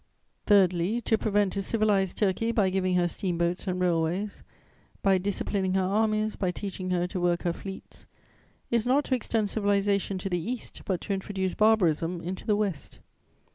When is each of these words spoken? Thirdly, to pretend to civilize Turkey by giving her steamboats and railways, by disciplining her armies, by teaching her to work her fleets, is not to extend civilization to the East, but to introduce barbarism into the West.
Thirdly, 0.47 0.99
to 1.01 1.15
pretend 1.15 1.51
to 1.51 1.61
civilize 1.61 2.15
Turkey 2.15 2.51
by 2.51 2.71
giving 2.71 2.95
her 2.95 3.07
steamboats 3.07 3.67
and 3.67 3.79
railways, 3.79 4.41
by 5.03 5.19
disciplining 5.19 5.75
her 5.75 5.83
armies, 5.83 6.35
by 6.35 6.49
teaching 6.49 6.89
her 6.89 7.05
to 7.05 7.21
work 7.21 7.43
her 7.43 7.53
fleets, 7.53 8.07
is 8.71 8.87
not 8.87 9.05
to 9.05 9.15
extend 9.15 9.51
civilization 9.51 10.17
to 10.17 10.27
the 10.27 10.41
East, 10.41 10.81
but 10.85 11.01
to 11.01 11.13
introduce 11.13 11.53
barbarism 11.53 12.19
into 12.19 12.47
the 12.47 12.55
West. 12.55 12.99